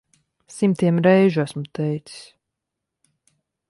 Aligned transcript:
Simtiem 0.55 0.97
reižu 1.09 1.43
esmu 1.45 1.63
teicis. 1.79 2.19